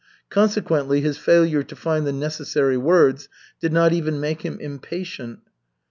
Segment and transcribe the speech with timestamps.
[0.31, 5.41] Consequently his failure to find the necessary words did not even make him impatient.